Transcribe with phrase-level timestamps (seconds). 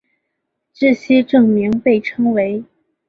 [0.73, 2.65] 这些证明被称为。